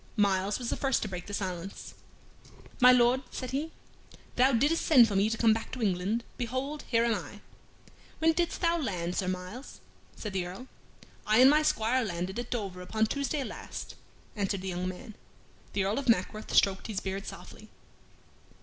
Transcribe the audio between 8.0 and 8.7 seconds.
"When didst